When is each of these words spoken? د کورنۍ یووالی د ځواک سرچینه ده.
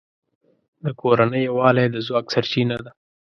د 0.83 0.85
کورنۍ 1.01 1.41
یووالی 1.45 1.87
د 1.91 1.97
ځواک 2.07 2.25
سرچینه 2.33 2.77
ده. 2.85 2.91